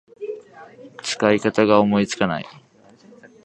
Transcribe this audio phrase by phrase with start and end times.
[1.03, 2.45] 使い方が思いつかない